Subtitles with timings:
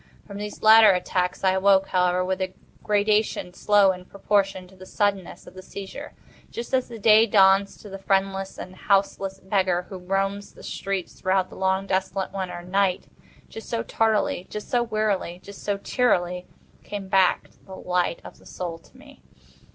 [0.25, 4.87] From these latter attacks I awoke, however, with a gradation slow in proportion to the
[4.87, 6.13] suddenness of the seizure.
[6.49, 11.13] Just as the day dawns to the friendless and houseless beggar who roams the streets
[11.13, 16.47] throughout the long desolate winter night—just so tardily—just so wearily—just so cheerily
[16.83, 19.21] came back the light of the Soul to me.